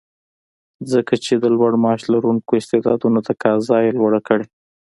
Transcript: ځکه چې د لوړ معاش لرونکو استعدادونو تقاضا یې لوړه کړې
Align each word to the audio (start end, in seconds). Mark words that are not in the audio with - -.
ځکه 0.91 1.13
چې 1.23 1.33
د 1.37 1.45
لوړ 1.55 1.73
معاش 1.83 2.01
لرونکو 2.13 2.51
استعدادونو 2.57 3.19
تقاضا 3.29 3.77
یې 3.85 3.91
لوړه 3.99 4.19
کړې 4.27 4.45